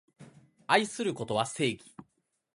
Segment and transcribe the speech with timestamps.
[0.65, 1.85] 愛することは正義